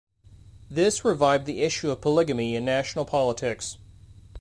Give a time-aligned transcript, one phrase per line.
[0.67, 3.77] This revived the issue of polygamy in national politics.